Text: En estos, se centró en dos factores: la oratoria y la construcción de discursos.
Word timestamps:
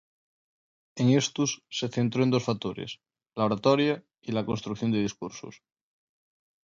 En 1.01 1.07
estos, 1.21 1.51
se 1.77 1.87
centró 1.95 2.23
en 2.23 2.31
dos 2.31 2.43
factores: 2.49 2.99
la 3.35 3.45
oratoria 3.45 4.03
y 4.19 4.31
la 4.31 4.47
construcción 4.47 4.91
de 4.91 4.99
discursos. 5.01 5.61